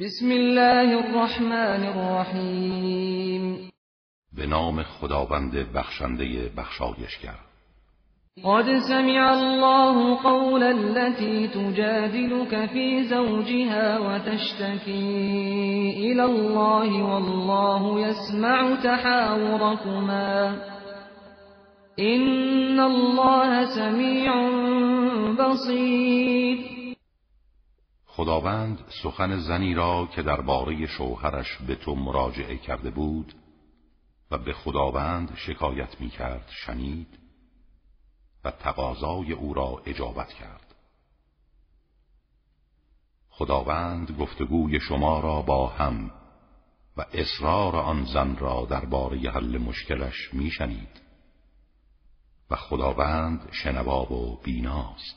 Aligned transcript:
بسم 0.00 0.30
الله 0.30 0.98
الرحمن 0.98 1.84
الرحیم 1.84 3.70
به 4.36 4.46
نام 4.46 4.82
خداوند 4.82 5.72
بخشنده 5.74 6.50
بخشایشگر. 6.56 7.38
قد 8.44 8.78
سمع 8.88 9.32
الله 9.32 10.22
قول 10.22 10.62
التي 10.62 11.48
تجادلك 11.48 12.66
في 12.66 13.04
زوجها 13.04 13.98
وتشتكي 13.98 15.90
إلى 15.96 16.24
الله 16.24 17.02
والله 17.02 18.08
يسمع 18.08 18.74
تحاوركما. 18.84 20.56
إن 21.98 22.80
الله 22.80 23.64
سميع 23.64 24.32
بصير. 25.32 26.75
خداوند 28.16 28.84
سخن 29.02 29.38
زنی 29.38 29.74
را 29.74 30.08
که 30.14 30.22
درباره 30.22 30.86
شوهرش 30.86 31.56
به 31.56 31.74
تو 31.74 31.94
مراجعه 31.94 32.56
کرده 32.56 32.90
بود 32.90 33.34
و 34.30 34.38
به 34.38 34.52
خداوند 34.52 35.36
شکایت 35.36 36.00
می 36.00 36.10
کرد 36.10 36.48
شنید 36.50 37.18
و 38.44 38.50
تقاضای 38.50 39.32
او 39.32 39.54
را 39.54 39.82
اجابت 39.86 40.32
کرد. 40.32 40.74
خداوند 43.30 44.10
گفتگوی 44.10 44.80
شما 44.80 45.20
را 45.20 45.42
با 45.42 45.66
هم 45.68 46.10
و 46.96 47.04
اصرار 47.12 47.76
آن 47.76 48.04
زن 48.04 48.36
را 48.36 48.66
درباره 48.70 49.30
حل 49.30 49.58
مشکلش 49.58 50.34
میشنید 50.34 51.02
و 52.50 52.56
خداوند 52.56 53.48
شنواب 53.52 54.12
و 54.12 54.36
بیناست. 54.36 55.16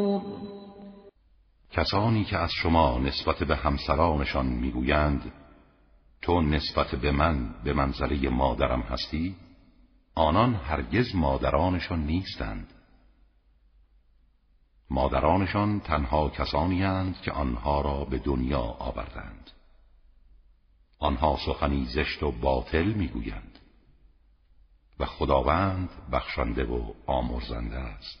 کسانی 1.71 2.23
که 2.23 2.37
از 2.37 2.51
شما 2.51 2.99
نسبت 2.99 3.43
به 3.43 3.55
همسرانشان 3.55 4.45
می‌گویند 4.45 5.31
تو 6.21 6.41
نسبت 6.41 6.95
به 6.95 7.11
من 7.11 7.55
به 7.63 7.73
منزله 7.73 8.29
مادرم 8.29 8.81
هستی؟ 8.81 9.35
آنان 10.15 10.55
هرگز 10.55 11.15
مادرانشان 11.15 12.05
نیستند. 12.05 12.73
مادرانشان 14.89 15.79
تنها 15.79 16.29
کسانی 16.29 16.83
هستند 16.83 17.21
که 17.21 17.31
آنها 17.31 17.81
را 17.81 18.05
به 18.05 18.17
دنیا 18.17 18.61
آوردند. 18.61 19.51
آنها 20.99 21.37
سخنی 21.45 21.85
زشت 21.85 22.23
و 22.23 22.31
باطل 22.31 22.85
می‌گویند. 22.85 23.59
و 24.99 25.05
خداوند 25.05 25.89
بخشنده 26.11 26.63
و 26.63 26.93
آمرزنده 27.05 27.77
است. 27.77 28.20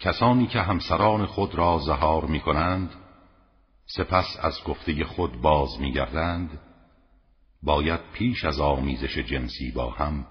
کسانی 0.00 0.46
که 0.46 0.60
همسران 0.60 1.26
خود 1.26 1.54
را 1.54 1.78
زهار 1.78 2.24
می 2.24 2.40
کنند 2.40 2.90
سپس 3.86 4.36
از 4.42 4.64
گفته 4.64 5.04
خود 5.04 5.40
باز 5.40 5.80
می 5.80 5.92
گردند 5.92 6.60
باید 7.62 8.00
پیش 8.12 8.44
از 8.44 8.60
آمیزش 8.60 9.18
جنسی 9.18 9.70
با 9.70 9.90
هم 9.90 10.26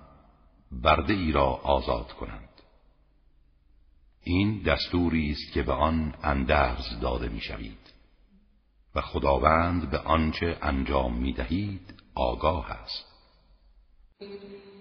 برده 0.71 1.13
ای 1.13 1.31
را 1.31 1.45
آزاد 1.45 2.11
کنند. 2.11 2.49
این 4.23 4.61
دستوری 4.63 5.31
است 5.31 5.53
که 5.53 5.63
به 5.63 5.73
آن 5.73 6.13
اندرز 6.23 6.99
داده 7.01 7.29
می 7.29 7.41
شوید 7.41 7.93
و 8.95 9.01
خداوند 9.01 9.89
به 9.89 9.99
آنچه 9.99 10.57
انجام 10.61 11.17
می 11.17 11.33
دهید 11.33 11.93
آگاه 12.15 12.71
است. 12.71 13.05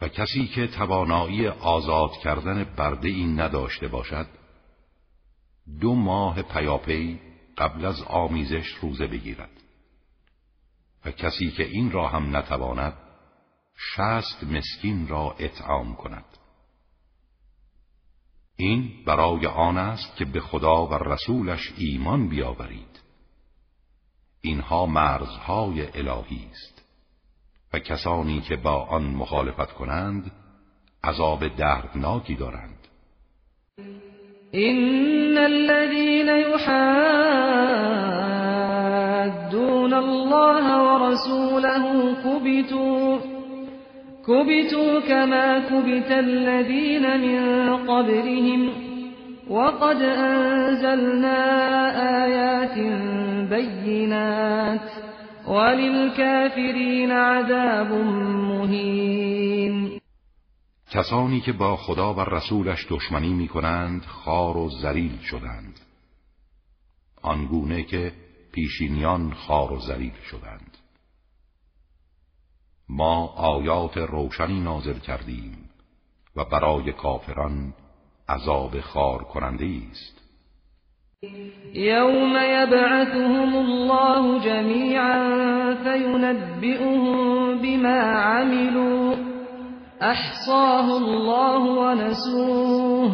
و 0.00 0.08
کسی 0.08 0.46
که 0.46 0.66
توانایی 0.66 1.48
آزاد 1.48 2.10
کردن 2.22 2.64
برده 2.64 3.08
این 3.08 3.40
نداشته 3.40 3.88
باشد 3.88 4.26
دو 5.80 5.94
ماه 5.94 6.42
پیاپی 6.42 7.20
قبل 7.58 7.84
از 7.84 8.02
آمیزش 8.02 8.66
روزه 8.66 9.06
بگیرد. 9.06 9.50
و 11.04 11.10
کسی 11.10 11.50
که 11.50 11.64
این 11.64 11.90
را 11.90 12.08
هم 12.08 12.36
نتواند 12.36 12.94
شست 13.76 14.44
مسکین 14.44 15.08
را 15.08 15.36
اطعام 15.38 15.94
کند. 15.94 16.24
این 18.56 19.04
برای 19.04 19.46
آن 19.46 19.78
است 19.78 20.16
که 20.16 20.24
به 20.24 20.40
خدا 20.40 20.86
و 20.86 20.94
رسولش 20.94 21.72
ایمان 21.76 22.28
بیاورید. 22.28 23.00
اینها 24.40 24.86
مرزهای 24.86 25.86
الهی 25.98 26.48
است. 26.50 26.77
و 27.74 27.78
کسانی 27.78 28.40
که 28.40 28.56
با 28.56 28.84
آن 28.84 29.02
مخالفت 29.02 29.72
کنند 29.72 30.30
عذاب 31.04 31.48
دردناکی 31.56 32.34
دارند. 32.34 32.78
این 34.50 35.38
الذين 35.38 36.28
يحادون 36.28 36.64
الله 39.94 40.66
ورسوله 40.82 42.14
كبتوا 42.24 43.18
كبتوا 44.26 45.00
كما 45.00 45.58
كبت 45.58 46.10
الذين 46.10 47.20
من 47.20 47.76
قبلهم. 47.76 48.88
وقد 49.50 50.02
أنزلنا 50.02 51.40
آيات 52.24 52.78
بينات 53.50 54.97
وللكافرين 55.48 57.10
عذاب 57.10 57.92
مهين. 58.48 60.00
کسانی 60.90 61.40
که 61.40 61.52
با 61.52 61.76
خدا 61.76 62.14
و 62.14 62.20
رسولش 62.20 62.86
دشمنی 62.90 63.32
می 63.32 63.48
کنند 63.48 64.04
خار 64.04 64.56
و 64.56 64.70
زلیل 64.70 65.18
شدند. 65.18 65.80
آنگونه 67.22 67.82
که 67.82 68.12
پیشینیان 68.52 69.34
خار 69.34 69.72
و 69.72 69.78
زلیل 69.80 70.20
شدند. 70.30 70.78
ما 72.88 73.26
آیات 73.26 73.96
روشنی 73.96 74.60
نازل 74.60 74.98
کردیم 74.98 75.70
و 76.36 76.44
برای 76.44 76.92
کافران 76.92 77.74
عذاب 78.28 78.80
خار 78.80 79.24
کننده 79.24 79.82
است. 79.90 80.27
یوم 81.74 82.36
یبعثهم 82.36 83.56
الله 83.56 84.40
جمیعا 84.44 85.74
فینبئهم 85.84 87.58
بما 87.62 87.98
عملوا 87.98 89.16
احصاه 90.00 90.90
الله 90.90 91.62
ونسوه 91.80 93.12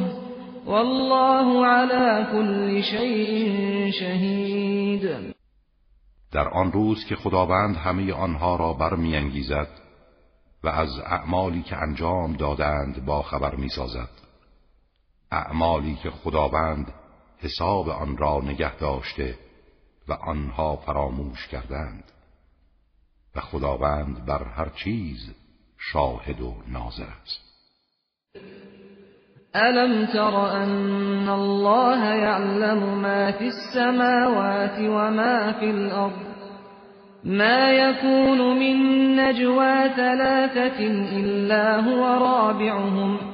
والله 0.67 1.67
على 1.67 2.27
كل 2.33 2.83
شيء 2.83 3.91
شهید 3.91 5.35
در 6.33 6.49
آن 6.49 6.73
روز 6.73 7.05
که 7.05 7.17
خداوند 7.17 7.77
همه 7.77 8.13
آنها 8.13 8.57
را 8.57 8.73
برمیانگیزد 8.73 9.69
و 10.65 10.69
از 10.69 10.99
اعمالی 11.07 11.63
که 11.63 11.77
انجام 11.77 12.33
دادند 12.33 13.05
با 13.05 13.23
خبر 13.23 13.55
می‌سازد. 13.55 14.11
اعمالی 15.33 15.99
که 16.03 16.11
خداوند 16.11 16.93
حساب 17.45 17.89
آن 17.89 18.17
را 18.17 18.41
نگه 18.45 18.77
داشته 18.77 19.39
و 20.09 20.13
آنها 20.13 20.77
فراموش 20.77 21.49
کردند. 21.49 22.05
و 23.37 23.41
خداوند 23.41 24.27
بر 24.27 24.43
هر 24.43 24.69
چیز 24.85 25.35
شاهد 25.79 26.41
و 26.41 26.55
ناظر 26.69 27.07
است. 27.23 27.41
الم 29.55 30.07
تر 30.07 30.35
ان 30.35 31.29
الله 31.29 32.05
يعلم 32.15 32.99
ما 33.03 33.33
في 33.33 33.45
السماوات 33.45 34.79
وما 34.79 35.53
في 35.53 35.71
الارض 35.71 36.35
ما 37.25 37.71
يكون 37.71 38.59
من 38.59 38.77
نجوى 39.21 39.89
ثلاثة 39.97 40.81
إلا 41.17 41.81
هو 41.81 42.05
رابعهم. 42.05 43.34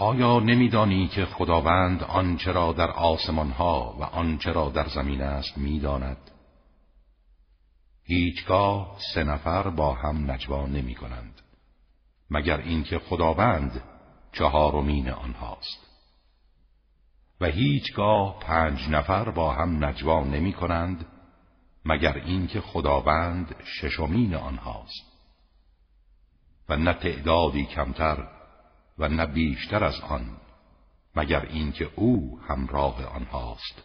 آیا 0.00 0.40
نمیدانی 0.40 1.08
که 1.08 1.26
خداوند 1.26 2.02
آنچه 2.02 2.52
را 2.52 2.72
در 2.72 2.90
آسمان 2.90 3.50
ها 3.50 3.96
و 3.98 4.02
آنچه 4.02 4.52
را 4.52 4.68
در 4.68 4.88
زمین 4.88 5.22
است 5.22 5.58
می‌داند؟ 5.58 6.30
هیچگاه 8.04 8.96
سه 9.14 9.24
نفر 9.24 9.70
با 9.70 9.94
هم 9.94 10.30
نجوا 10.30 10.66
نمی 10.66 10.94
کنند 10.94 11.40
مگر 12.30 12.60
اینکه 12.60 12.98
خداوند 12.98 13.82
چهارمین 14.32 15.10
آنهاست. 15.10 15.86
و 17.40 17.46
هیچگاه 17.46 18.38
پنج 18.40 18.88
نفر 18.88 19.30
با 19.30 19.52
هم 19.52 19.84
نجوا 19.84 20.24
نمی 20.24 20.52
کنند 20.52 21.06
مگر 21.84 22.18
اینکه 22.18 22.60
خداوند 22.60 23.56
ششمین 23.64 24.34
آنهاست. 24.34 25.04
و 26.68 26.76
نه 26.76 26.94
تعدادی 26.94 27.64
کمتر 27.64 28.37
و 28.98 29.08
نه 29.08 29.26
بیشتر 29.26 29.84
از 29.84 30.00
آن 30.00 30.36
مگر 31.16 31.46
اینکه 31.46 31.90
او 31.96 32.40
همراه 32.48 33.04
آنهاست 33.06 33.82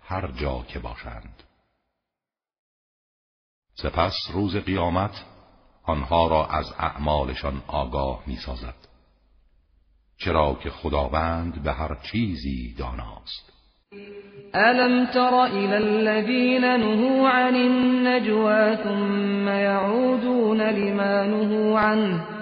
هر 0.00 0.26
جا 0.26 0.64
که 0.68 0.78
باشند. 0.78 1.42
سپس 3.74 4.14
روز 4.32 4.56
قیامت 4.56 5.24
آنها 5.82 6.26
را 6.26 6.46
از 6.46 6.72
اعمالشان 6.78 7.62
آگاه 7.66 8.22
می 8.26 8.36
سازد 8.36 8.74
چرا 10.16 10.58
که 10.62 10.70
خداوند 10.70 11.62
به 11.62 11.72
هر 11.72 11.94
چیزی 11.94 12.74
داناست. 12.78 13.52
ألم 14.54 15.06
تر 15.06 15.46
إلى 15.46 15.74
الذين 15.74 16.60
نهوا 16.60 17.28
عن 17.28 17.54
النجوى 17.54 18.76
ثم 18.76 19.48
يعودون 19.48 20.60
لما 20.60 21.26
نهوا 21.26 21.80
عنه 21.80 22.41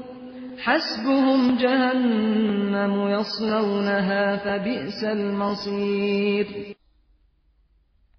حسبهم 0.65 1.57
جهنم 1.57 3.07
يصلونها 3.07 4.37
فبئس 4.37 5.03
المصير. 5.03 6.75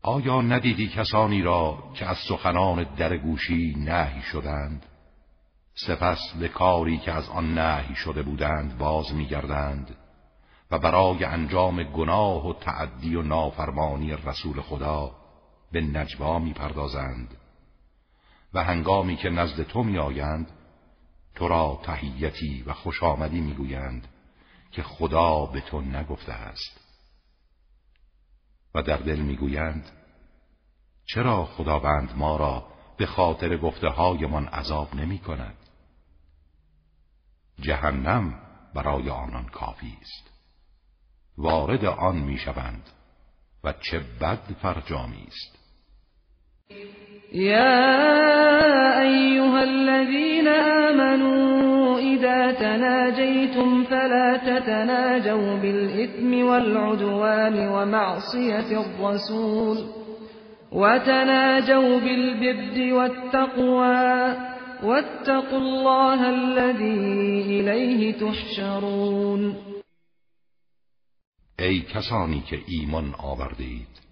آیا 0.03 0.43
ندیدی 0.43 0.89
کسانی 0.89 1.43
را 1.43 1.79
که 1.95 2.07
از 2.07 2.17
سخنان 2.29 2.87
درگوشی 2.97 3.75
نهی 3.79 4.23
شدند؟ 4.23 4.87
سپس 5.75 6.19
به 6.41 6.49
کاری 6.49 6.99
که 6.99 7.13
از 7.13 7.29
آن 7.29 7.59
نهی 7.59 7.95
شده 7.95 8.23
بودند 8.23 8.79
باز 8.79 9.15
میگردند 9.15 9.97
و 10.71 10.79
برای 10.79 11.25
انجام 11.25 11.83
گناه 11.83 12.49
و 12.49 12.53
تعدی 12.53 13.17
و 13.17 13.23
نافرمانی 13.23 14.13
رسول 14.13 14.61
خدا 14.61 15.11
به 15.73 15.81
نجوا 15.81 16.39
می‌پردازند 16.39 17.37
و 18.55 18.65
هنگامی 18.65 19.17
که 19.17 19.31
نزد 19.31 19.63
تو 19.63 19.83
میآیند 19.83 20.51
تو 21.35 21.49
را 21.49 21.81
تهیتی 21.85 22.63
و 22.63 22.73
خوش 22.73 23.03
آمدی 23.03 23.41
می‌گویند 23.41 24.09
که 24.73 24.83
خدا 24.83 25.47
به 25.47 25.61
تو 25.61 25.81
نگفته 25.81 26.33
است. 26.33 26.81
و 28.75 28.83
در 28.83 28.97
دل 28.97 29.21
می‌گویند 29.21 29.91
چرا 31.05 31.45
خداوند 31.45 32.17
ما 32.17 32.37
را 32.37 32.73
به 32.97 33.07
خاطر 33.07 33.57
گفته 33.57 33.89
هایمان 33.89 34.47
عذاب 34.47 34.95
نمی 34.95 35.19
کند 35.19 35.57
جهنم 37.61 38.41
برای 38.75 39.11
آنان 39.11 39.45
کافی 39.49 39.99
است. 40.01 40.31
وارد 41.39 41.85
آن 41.85 42.17
می‌شوند 42.17 42.91
و 43.65 43.73
چه 43.73 43.99
بد 43.99 44.53
فرجامی 44.63 45.27
است. 45.27 45.59
یا 47.35 49.01
ایها 49.01 49.63
الذين 49.63 50.49
آمنوا 50.49 51.99
إذا 51.99 52.53
تناجيتم 52.53 53.85
فلا 53.85 54.37
تتناجوا 54.37 55.57
بالإثم 55.57 56.47
والعدوان 56.47 57.69
ومعصية 57.69 58.81
الرسول 58.81 59.79
وتناجوا 60.73 62.01
بالبر 62.01 62.95
والتقوى 62.95 64.37
واتقوا 64.83 65.59
الله 65.59 66.31
الذي 66.31 67.61
إليه 67.61 68.13
تحشرون. 68.13 69.57
ای 71.59 71.81
کسانی 71.81 72.41
که 72.41 72.59
ایمان 72.67 73.15
آورده 73.19 73.65
اید 73.65 74.03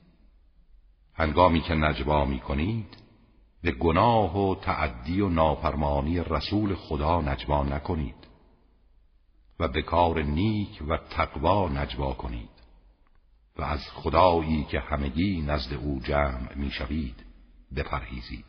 هنگامی 1.15 1.61
که 1.61 1.75
نجوا 1.75 2.25
به 3.63 3.73
گناه 3.73 4.51
و 4.51 4.55
تعدی 4.55 5.21
و 5.21 5.29
نافرمانی 5.29 6.21
رسول 6.21 6.75
خدا 6.75 7.21
نجوا 7.21 7.65
نکنید 7.65 8.15
و 9.61 9.69
به 9.69 9.83
کار 9.83 10.23
نیک 10.23 10.83
و 10.89 10.97
تقوا 10.97 11.69
نجوا 11.69 12.13
کنید 12.13 12.51
و 13.59 13.63
از 13.63 13.91
خدایی 13.95 14.67
که 14.71 14.81
همگی 14.81 15.43
نزد 15.47 15.75
او 15.75 16.01
جمع 16.05 16.55
می‌شوید 16.57 17.15
بپرهیزید. 17.77 18.45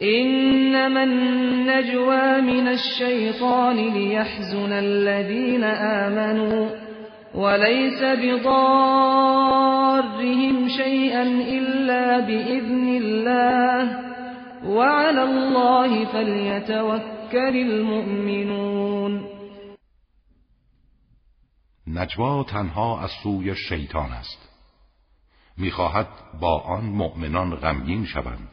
انما 0.00 1.00
النجوى 1.00 2.40
من 2.40 2.68
الشیطان 2.68 3.76
لیحزن 3.76 4.72
الذین 4.72 5.64
آمنوا 5.64 6.68
وليس 7.34 8.02
بضارهم 10.00 10.68
شيئا 10.68 11.22
إلا 11.22 12.20
بإذن 12.20 12.88
الله. 13.02 14.10
وعلى 14.64 15.22
الله 15.22 16.04
فليتوكل 16.04 17.56
المؤمنون. 17.56 19.24
نجوا 21.86 22.42
تنها 22.42 23.00
از 23.00 23.10
سوی 23.22 23.56
شیطان 23.56 24.12
است. 24.12 24.48
می‌خواهد 25.56 26.08
با 26.40 26.60
آن 26.60 26.84
مؤمنان 26.84 27.54
غمگین 27.54 28.04
شوند. 28.06 28.48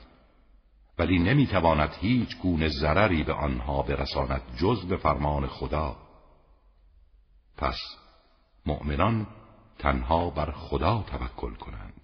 ولی 0.99 1.19
نمی‌تواند 1.19 1.89
هیچ 2.01 2.37
گونه 2.37 2.67
ضرری 2.67 3.23
به 3.23 3.33
آنها 3.33 3.81
برساند 3.81 4.41
جز 4.61 4.85
به 4.85 4.97
فرمان 4.97 5.47
خدا. 5.47 5.95
پس 7.57 7.77
مؤمنان 8.65 9.27
تنها 9.79 10.29
بر 10.29 10.51
خدا 10.51 11.03
توکل 11.11 11.55
کنند. 11.55 11.97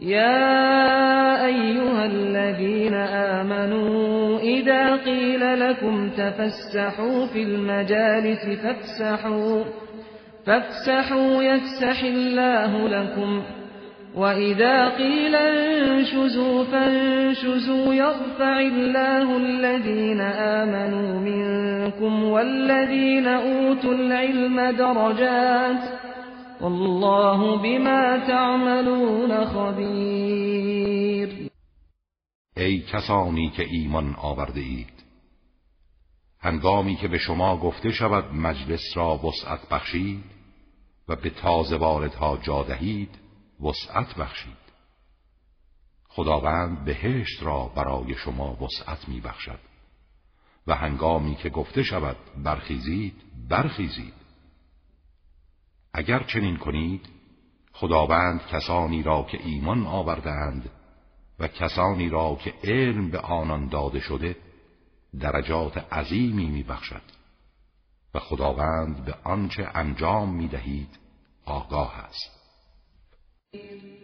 يا 0.00 1.46
أيها 1.46 2.06
الذين 2.06 2.94
آمنوا 2.94 4.38
إذا 4.38 4.96
قيل 4.96 5.60
لكم 5.60 6.10
تفسحوا 6.10 7.26
في 7.26 7.42
المجالس 7.42 8.46
فافسحوا 8.62 9.64
فافسحوا 10.46 11.42
يفسح 11.42 12.02
الله 12.02 12.88
لكم 12.88 13.42
وإذا 14.14 14.88
قيل 14.88 15.34
انشزوا 15.34 16.64
فانشزوا 16.64 17.94
يرفع 17.94 18.60
الله 18.60 19.36
الذين 19.36 20.20
آمنوا 20.20 21.20
منكم 21.20 22.24
والذين 22.24 23.26
أوتوا 23.28 23.94
العلم 23.94 24.60
درجات 24.60 25.82
والله 26.60 27.62
بما 27.62 28.26
تعملون 28.26 29.44
خبیر 29.44 31.50
ای 32.56 32.80
کسانی 32.80 33.50
که 33.50 33.62
ایمان 33.62 34.14
آورده 34.14 34.60
اید 34.60 35.04
هنگامی 36.40 36.96
که 36.96 37.08
به 37.08 37.18
شما 37.18 37.56
گفته 37.56 37.90
شود 37.90 38.34
مجلس 38.34 38.82
را 38.94 39.16
وسعت 39.16 39.68
بخشید 39.68 40.24
و 41.08 41.16
به 41.16 41.30
تازه 41.30 41.76
واردها 41.76 42.36
جا 42.36 42.62
دهید 42.62 43.18
وسعت 43.60 44.14
بخشید. 44.14 44.68
خداوند 46.08 46.84
بهشت 46.84 47.42
را 47.42 47.72
برای 47.76 48.14
شما 48.14 48.64
وسعت 48.64 49.08
می 49.08 49.20
بخشد 49.20 49.60
و 50.66 50.74
هنگامی 50.74 51.34
که 51.34 51.50
گفته 51.50 51.82
شود 51.82 52.16
برخیزید 52.44 53.14
برخیزید. 53.48 54.17
اگر 55.92 56.22
چنین 56.22 56.56
کنید 56.56 57.08
خداوند 57.72 58.40
کسانی 58.46 59.02
را 59.02 59.26
که 59.30 59.38
ایمان 59.44 59.86
آوردند 59.86 60.70
و 61.38 61.48
کسانی 61.48 62.08
را 62.08 62.38
که 62.44 62.54
علم 62.64 63.10
به 63.10 63.18
آنان 63.18 63.68
داده 63.68 64.00
شده 64.00 64.36
درجات 65.20 65.92
عظیمی 65.92 66.46
میبخشد 66.46 67.02
و 68.14 68.18
خداوند 68.18 69.04
به 69.04 69.14
آنچه 69.24 69.68
انجام 69.74 70.34
می‌دهید 70.34 70.88
آگاه 71.44 71.94
است. 71.98 72.38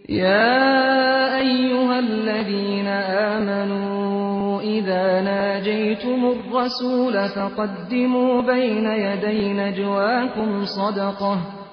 يا 0.08 1.38
أيها 1.38 1.98
الذين 1.98 2.86
آمنوا 3.32 4.60
إذا 4.60 5.20
ناجيتم 5.20 6.24
الرسول 6.24 7.28
فقدموا 7.28 8.42
بين 8.42 8.86
يدي 8.86 9.52
نجواكم 9.52 10.64
صدقة 10.64 11.63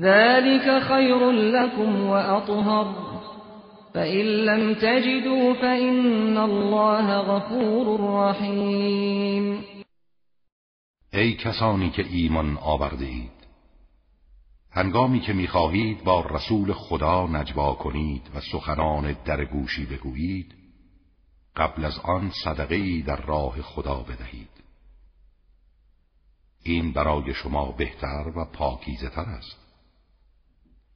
ذلك 0.00 0.82
خير 0.82 1.30
لكم 1.30 2.02
وأطهر. 2.02 3.16
فإن 3.94 4.24
لم 4.24 4.74
تجدوا 4.74 5.54
فإن 5.54 6.36
الله 6.36 7.18
غفور 7.18 8.00
رحيم. 8.00 9.64
ای 11.12 11.34
کسانی 11.34 11.90
که 11.90 12.02
ایمان 12.02 12.56
آورده 12.56 13.04
اید 13.04 13.30
هنگامی 14.70 15.20
که 15.20 15.32
می‌خواهید 15.32 16.04
با 16.04 16.20
رسول 16.20 16.72
خدا 16.72 17.26
نجوا 17.26 17.74
کنید 17.74 18.22
و 18.34 18.40
سخنان 18.40 19.16
در 19.24 19.44
گوشی 19.44 19.86
بگویید 19.86 20.54
قبل 21.56 21.84
از 21.84 21.98
آن 21.98 22.30
صدقه 22.44 23.02
در 23.02 23.16
راه 23.16 23.62
خدا 23.62 23.94
بدهید. 23.94 24.50
این 26.62 26.92
برای 26.92 27.34
شما 27.34 27.72
بهتر 27.72 28.32
و 28.36 28.44
پاکیزه 28.44 29.08
تر 29.08 29.20
است. 29.20 29.65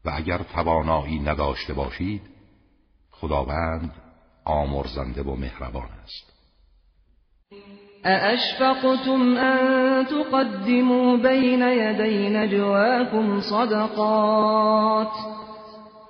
و 0.04 0.10
اگر 0.14 0.38
توانایی 0.38 1.18
نداشته 1.18 1.74
باشید 1.74 2.22
خداوند 3.10 3.92
آمرزنده 4.44 5.22
و 5.22 5.36
مهربان 5.36 5.88
است. 6.04 6.30
أأشفقتم 8.06 9.36
أن 9.36 10.06
تقدموا 10.06 11.16
بين 11.16 11.62
يدي 11.62 12.28
نجواكم 12.28 13.40
صدقات 13.40 15.12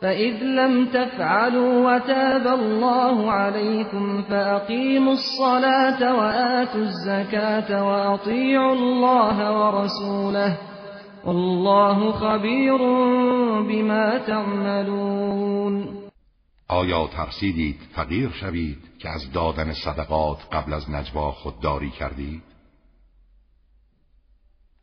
فإذ 0.02 0.42
لم 0.42 0.86
تفعلوا 0.86 1.94
وتاب 1.94 2.46
الله 2.46 3.30
عليكم 3.30 4.22
فأقيموا 4.22 5.12
الصلاة 5.12 6.14
وآتوا 6.14 6.80
الزكاة 6.80 7.84
وأطيعوا 7.88 8.74
الله 8.74 9.58
ورسوله 9.60 10.56
والله 11.24 12.12
خبير 12.12 12.78
بما 13.62 14.18
تعملون 14.18 16.00
آیا 16.68 17.06
ترسیدید 17.06 17.80
فقیر 17.94 18.30
شوید 18.30 18.98
که 18.98 19.08
از 19.08 19.32
دادن 19.32 19.72
صدقات 19.72 20.38
قبل 20.52 20.72
از 20.72 20.90
نجوا 20.90 21.32
خودداری 21.32 21.90
کردید؟ 21.90 22.42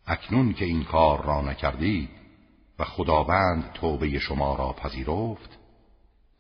اکنون 0.08 0.53
که 0.53 0.65
این 0.65 0.84
کار 0.84 1.25
را 1.25 1.41
نکردید 1.41 2.10
و 2.79 2.84
خداوند 2.84 3.72
توبه 3.74 4.20
شما 4.20 4.56
را 4.56 4.74
پذیرفت 4.74 5.60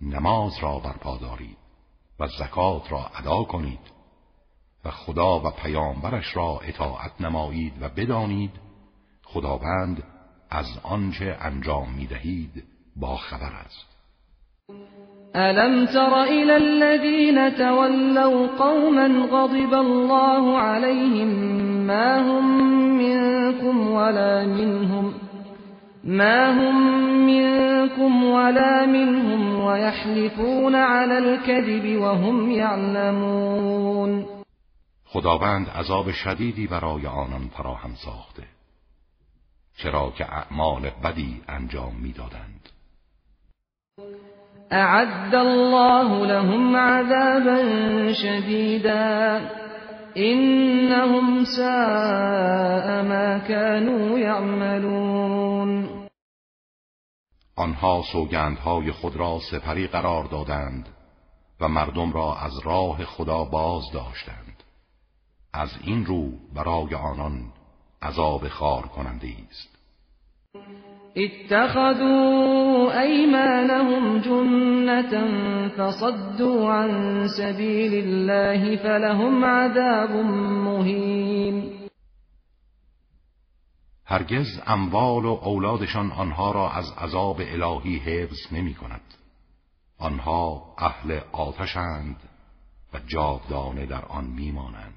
نماز 0.01 0.57
را 0.61 0.79
برپا 0.79 1.17
دارید 1.17 1.57
و 2.19 2.27
زکات 2.27 2.91
را 2.91 3.05
ادا 3.15 3.43
کنید 3.43 3.97
و 4.85 4.91
خدا 4.91 5.39
و 5.39 5.51
پیامبرش 5.51 6.35
را 6.35 6.59
اطاعت 6.63 7.21
نمایید 7.21 7.81
و 7.81 7.89
بدانید 7.89 8.66
خداوند 9.33 10.03
از 10.49 10.65
آنچه 10.83 11.37
انجام 11.41 11.87
می‌دهید 11.97 12.63
با 12.95 13.15
خبر 13.15 13.51
است. 13.65 13.87
ألم 15.35 15.85
تر 15.85 16.23
إلى 16.23 16.51
الذين 16.51 17.49
تولوا 17.49 18.47
قوما 18.47 19.07
غضب 19.31 19.73
الله 19.73 20.57
عليهم 20.57 21.27
ما 21.87 22.17
هم 22.17 22.45
منكم 22.97 23.91
ولا 23.91 24.45
منهم 24.45 25.13
ما 26.03 26.51
هم 26.51 26.75
منكم 27.25 28.23
ولا 28.23 28.85
منهم 28.85 29.59
ويحلفون 29.59 30.75
على 30.75 31.17
الكذب 31.17 32.01
وهم 32.01 32.51
يعلمون. 32.51 34.25
خداوند 35.05 35.69
عذاب 35.69 36.11
شدیدی 36.11 36.67
برای 36.67 37.07
آنان 37.07 37.47
فراهم 37.57 37.95
ساخته. 37.95 38.56
چرا 39.77 40.13
که 40.17 40.33
اعمال 40.33 40.89
بدی 41.03 41.41
انجام 41.47 41.95
می‌دادند. 41.95 42.69
اعد 44.71 45.35
الله 45.35 46.25
لهم 46.25 46.75
عذابا 46.75 48.13
شديدا. 48.13 49.41
انهم 50.15 51.43
ساء 51.43 53.03
ما 53.03 53.39
كانوا 53.39 54.19
يعملون. 54.19 55.89
آنها 57.55 58.03
سوگندهای 58.11 58.91
خود 58.91 59.15
را 59.15 59.39
سپری 59.51 59.87
قرار 59.87 60.23
دادند 60.23 60.89
و 61.61 61.67
مردم 61.67 62.11
را 62.13 62.35
از 62.35 62.59
راه 62.63 63.05
خدا 63.05 63.43
باز 63.43 63.83
داشتند. 63.93 64.63
از 65.53 65.69
این 65.83 66.05
رو 66.05 66.31
برای 66.55 66.95
آنان 66.95 67.53
عذاب 68.01 68.47
خار 68.47 68.87
کننده 68.87 69.27
است 69.49 69.77
اتخذوا 71.17 73.01
أيمانهم 73.01 74.17
جنة 74.21 75.13
فصدوا 75.67 76.73
عن 76.73 77.27
سبيل 77.27 77.93
الله 77.93 78.75
فلهم 78.75 79.45
عذاب 79.45 80.11
مهين 80.65 81.77
هرگز 84.09 84.61
اموال 84.67 85.25
و 85.25 85.39
اولادشان 85.43 86.11
آنها 86.11 86.51
را 86.51 86.71
از 86.71 86.91
عذاب 86.97 87.41
الهی 87.41 87.97
حفظ 87.97 88.53
نمی 88.53 88.73
کند. 88.73 89.01
آنها 89.97 90.75
اهل 90.77 91.19
آتشند 91.31 92.15
و 92.93 92.99
جاودانه 93.07 93.85
در 93.85 94.05
آن 94.05 94.25
میمانند. 94.25 94.96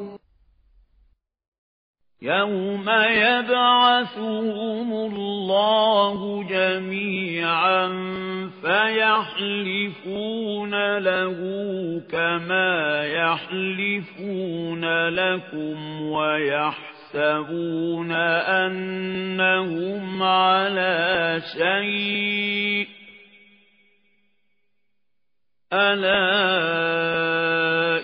يوم 2.23 2.85
يبعثهم 3.09 4.93
الله 4.93 6.43
جميعا 6.43 7.87
فيحلفون 8.61 10.17
له 10.97 11.37
كما 12.11 13.03
يحلفون 13.05 14.85
لكم 15.09 16.01
ويحسبون 16.01 17.61
أنهم 18.61 20.23
على 20.23 21.41
شيء 21.57 22.87
ألا 25.73 26.21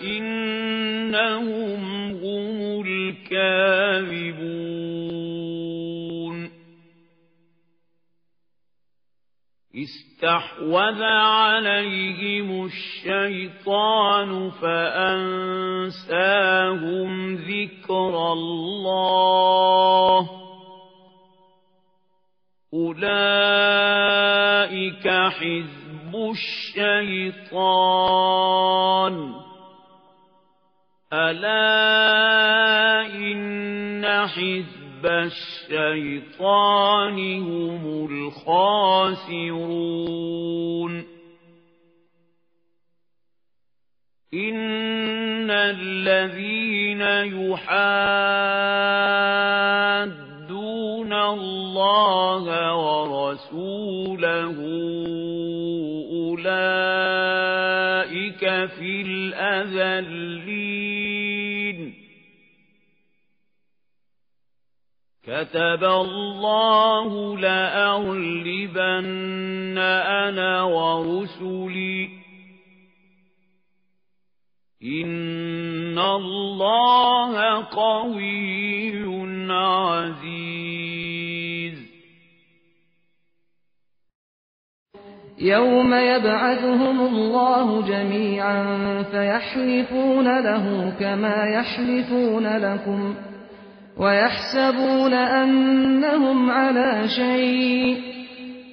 إنهم 0.02 1.82
هم 2.24 2.82
الكاذبون 2.82 3.87
استحوذ 9.88 11.04
عليهم 11.04 12.66
الشيطان 12.66 14.50
فأنساهم 14.50 15.90
ذكر 17.36 18.32
الله. 18.34 20.30
أولئك 22.74 23.08
حزب 25.10 26.16
الشيطان. 26.16 27.58
ألا 31.14 33.06
إن 33.16 34.28
حزب 34.28 34.77
الشيطان 35.06 36.60
هم 37.42 38.08
الخاسرون. 38.12 39.78
إن 44.34 45.52
الذين 45.52 47.02
يحادون 47.02 47.98
الله 51.14 52.76
ورسوله 52.76 54.58
أولئك 56.38 57.40
في 58.66 59.02
الأذلين 59.02 60.67
كتب 65.28 65.84
الله 65.84 67.38
لأغلبن 67.38 68.98
أنا 69.78 70.64
ورسلي. 70.64 72.10
إن 74.84 76.00
الله 76.00 77.64
قوي 77.64 78.92
عزيز. 79.52 80.68
يوم 85.40 85.94
يبعثهم 85.94 87.08
الله 87.08 87.82
جميعا 87.82 89.04
فيحلفون 89.04 90.44
له 90.44 90.96
كما 91.00 91.46
يحلفون 91.46 92.58
لكم 92.58 93.16
ويحسبون 94.00 95.14
أنهم 95.14 96.50
على 96.50 97.10
شيء. 97.10 98.02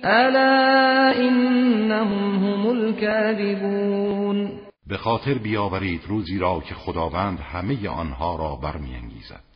ألا 0.05 1.17
إنهم 1.29 2.45
هم 2.45 2.67
الكاذبون. 2.71 4.61
به 4.87 4.97
خاطر 4.97 5.39
بیاورید 5.39 6.01
روزی 6.07 6.39
را 6.39 6.61
که 6.61 6.75
خداوند 6.75 7.41
همه 7.41 7.89
آنها 7.89 8.37
را 8.37 8.57
برمیانگیزد. 8.57 9.55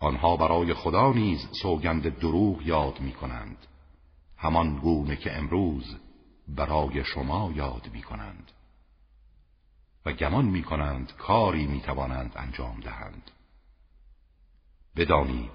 آنها 0.00 0.36
برای 0.36 0.74
خدا 0.74 1.12
نیز 1.12 1.48
سوگند 1.62 2.18
دروغ 2.18 2.66
یاد 2.66 3.00
می 3.00 3.12
کنند 3.12 3.56
همان 4.36 4.78
گونه 4.78 5.16
که 5.16 5.36
امروز 5.38 5.96
برای 6.48 7.04
شما 7.04 7.52
یاد 7.54 7.88
می 7.92 8.02
کنند 8.02 8.52
و 10.06 10.12
گمان 10.12 10.44
می 10.44 10.62
کنند 10.62 11.12
کاری 11.18 11.66
می 11.66 11.80
توانند 11.80 12.32
انجام 12.36 12.80
دهند. 12.80 13.30
بدانید 14.98 15.50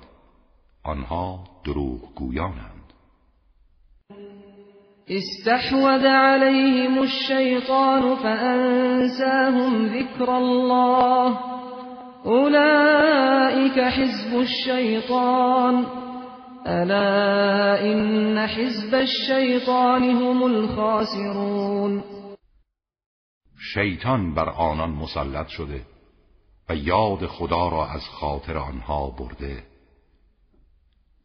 آنها 0.84 1.44
دروغ 1.66 2.14
گویانند 2.16 2.94
استحوذ 5.08 6.06
عليهم 6.06 7.02
الشيطان 7.04 8.16
فأنساهم 8.16 9.86
ذكر 9.86 10.38
الله. 10.38 11.40
أولئك 12.26 13.80
حزب 13.80 14.40
الشيطان 14.40 15.86
ألا 16.68 17.82
إن 17.92 18.48
حزب 18.48 18.96
الشيطان 18.96 20.04
هم 20.12 20.44
الخاسرون. 20.44 22.04
شیطان 23.74 24.34
بر 24.34 24.50
آنان 24.50 24.90
مسلط 24.90 25.48
شده. 25.48 25.93
و 26.70 26.76
یاد 26.76 27.26
خدا 27.26 27.70
را 27.70 27.88
از 27.88 28.02
خاطر 28.02 28.58
آنها 28.58 29.10
برده. 29.10 29.64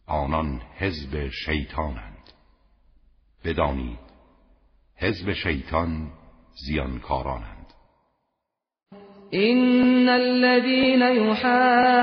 آنان 0.07 0.61
حزب 0.77 1.29
شیطانند. 1.29 2.33
بدانید 3.45 3.99
حزب 4.97 5.33
شیطان 5.33 6.11
زیانکارانند. 6.67 7.59
إن 9.35 10.09
الذين 10.09 11.03
يحادون 11.03 12.03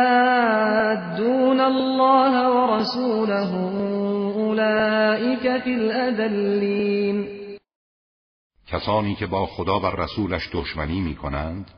الله 1.59 2.47
ورسوله 2.47 3.51
أولئك 4.35 5.63
في 5.63 5.69
الأذلين. 5.75 7.35
کسانی 8.67 9.15
که 9.15 9.25
با 9.25 9.45
خدا 9.45 9.79
و 9.79 9.85
رسولش 9.85 10.49
دشمنی 10.53 11.01
می 11.01 11.15
کنند 11.15 11.71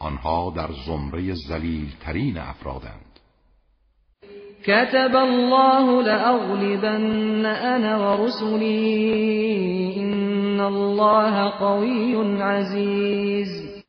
آنها 0.00 0.52
در 0.56 0.70
زمره 0.86 1.34
زلیل 1.34 1.92
ترین 2.00 2.38
افرادند. 2.38 3.10
كتب 4.62 5.16
الله 5.16 6.02
لأغلبن 6.02 7.46
أنا 7.46 7.96
ورسلي 7.96 9.94
إن 9.96 10.60
الله 10.60 11.50
قوي 11.50 12.42
عزيز. 12.42 13.82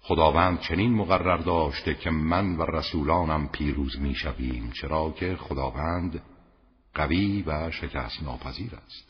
خداوند 0.00 0.60
چنین 0.60 0.94
مقرر 0.94 1.36
داشته 1.36 1.94
که 1.94 2.10
من 2.10 2.56
و 2.56 2.62
رسولانم 2.62 3.48
پیروز 3.48 4.00
می 4.00 4.14
شویم 4.14 4.70
چرا 4.80 5.10
که 5.10 5.36
خداوند 5.36 6.22
قوی 6.94 7.44
و 7.46 7.70
شکست 7.70 8.22
ناپذیر 8.22 8.70
است. 8.86 9.09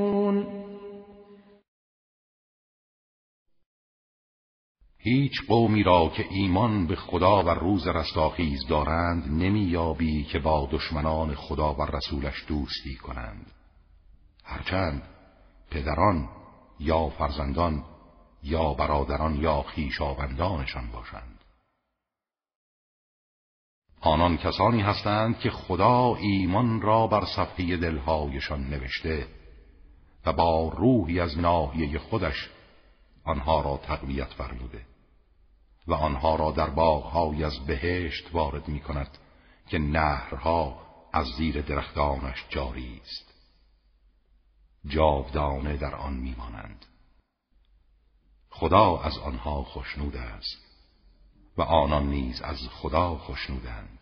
هیچ 5.03 5.47
قومی 5.47 5.83
را 5.83 6.11
که 6.15 6.25
ایمان 6.29 6.87
به 6.87 6.95
خدا 6.95 7.43
و 7.43 7.49
روز 7.49 7.87
رستاخیز 7.87 8.67
دارند 8.67 9.43
نمییابی 9.43 10.23
که 10.23 10.39
با 10.39 10.69
دشمنان 10.71 11.35
خدا 11.35 11.73
و 11.73 11.81
رسولش 11.81 12.45
دوستی 12.47 12.95
کنند. 12.95 13.51
هرچند 14.43 15.03
پدران 15.71 16.29
یا 16.79 17.09
فرزندان 17.09 17.83
یا 18.43 18.73
برادران 18.73 19.35
یا 19.35 19.61
خیشاوندانشان 19.61 20.91
باشند. 20.91 21.39
آنان 24.01 24.37
کسانی 24.37 24.81
هستند 24.81 25.39
که 25.39 25.49
خدا 25.49 26.15
ایمان 26.15 26.81
را 26.81 27.07
بر 27.07 27.25
صفحه 27.25 27.77
دلهایشان 27.77 28.63
نوشته 28.69 29.27
و 30.25 30.33
با 30.33 30.69
روحی 30.77 31.19
از 31.19 31.39
ناحیه 31.39 31.99
خودش 31.99 32.49
آنها 33.23 33.61
را 33.61 33.77
تقویت 33.77 34.27
فرموده. 34.33 34.90
و 35.87 35.93
آنها 35.93 36.35
را 36.35 36.51
در 36.51 36.69
باغهای 36.69 37.43
از 37.43 37.59
بهشت 37.59 38.29
وارد 38.33 38.67
می 38.67 38.79
کند 38.79 39.17
که 39.67 39.79
نهرها 39.79 40.81
از 41.13 41.27
زیر 41.37 41.61
درختانش 41.61 42.45
جاری 42.49 43.01
است. 43.03 43.33
جاودانه 44.85 45.77
در 45.77 45.95
آن 45.95 46.13
میمانند. 46.13 46.85
خدا 48.49 48.97
از 48.97 49.17
آنها 49.17 49.63
خشنود 49.63 50.17
است 50.17 50.57
و 51.57 51.61
آنان 51.61 52.07
نیز 52.07 52.41
از 52.41 52.57
خدا 52.71 53.17
خشنودند. 53.17 53.99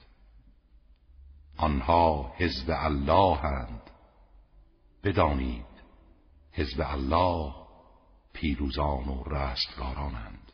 آنها 1.57 2.33
حزب 2.37 2.65
الله 2.69 3.37
هند 3.37 3.81
بدانید 5.03 5.65
حزب 6.51 6.81
الله 6.81 7.53
پیروزان 8.33 9.07
و 9.07 9.23
رستگارانند. 9.23 10.48